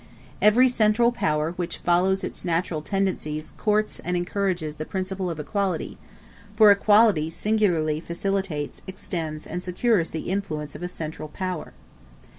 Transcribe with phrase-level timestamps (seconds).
[0.41, 5.99] Every central power which follows its natural tendencies courts and encourages the principle of equality;
[6.55, 11.73] for equality singularly facilitates, extends, and secures the influence of a central power.